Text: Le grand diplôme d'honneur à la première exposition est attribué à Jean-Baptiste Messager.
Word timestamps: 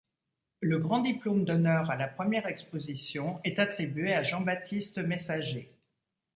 Le 0.61 0.79
grand 0.79 1.01
diplôme 1.01 1.45
d'honneur 1.45 1.91
à 1.91 1.95
la 1.95 2.07
première 2.07 2.47
exposition 2.47 3.39
est 3.43 3.59
attribué 3.59 4.15
à 4.15 4.23
Jean-Baptiste 4.23 4.97
Messager. 4.97 5.77